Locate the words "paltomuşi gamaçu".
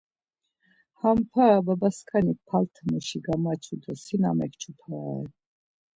2.47-3.75